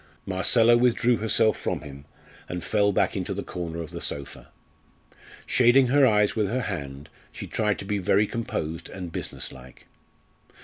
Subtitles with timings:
[0.25, 2.05] Marcella withdrew herself from him
[2.49, 4.47] and fell back into the corner of the sofa.
[5.45, 9.85] Shading her eyes with her hand she tried to be very composed and business like.